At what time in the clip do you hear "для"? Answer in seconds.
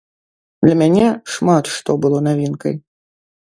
0.65-0.75